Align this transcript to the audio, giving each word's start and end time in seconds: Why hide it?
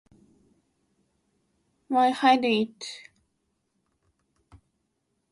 Why 1.89 2.09
hide 2.09 2.43
it? 2.43 3.01